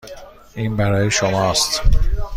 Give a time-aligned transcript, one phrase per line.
[0.55, 1.81] این برای شماست.